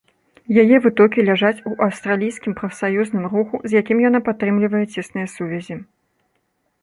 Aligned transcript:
Яе 0.61 0.77
вытокі 0.85 1.25
ляжаць 1.27 1.63
у 1.71 1.73
аўстралійскім 1.87 2.55
прафсаюзным 2.61 3.23
руху, 3.35 3.55
з 3.71 3.79
якім 3.81 3.97
яна 4.07 4.19
падтрымлівае 4.29 4.83
цесныя 4.93 5.27
сувязі. 5.37 5.75